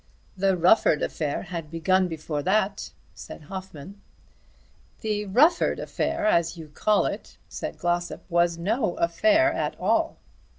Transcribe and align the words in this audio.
"The 0.35 0.57
Rufford 0.57 1.03
affair 1.03 1.43
had 1.43 1.69
begun 1.69 2.07
before 2.07 2.41
that," 2.41 2.89
said 3.13 3.43
Hoffmann. 3.43 4.01
"The 5.01 5.27
Rufford 5.27 5.77
affair 5.79 6.25
as 6.25 6.57
you 6.57 6.69
call 6.69 7.05
it," 7.05 7.37
said 7.47 7.77
Glossop, 7.77 8.23
"was 8.27 8.57
no 8.57 8.95
affair 8.95 9.53
at 9.53 9.79
all." 9.79 10.17